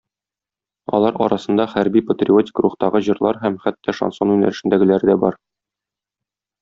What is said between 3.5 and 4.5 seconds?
хәтта шансон